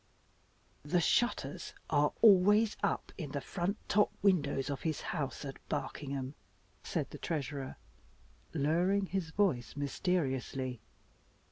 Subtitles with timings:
[0.81, 6.33] "The shutters are always up in the front top windows of his house at Barkingham,"
[6.83, 7.75] said the Treasurer,
[8.51, 10.81] lowering his voice mysteriously.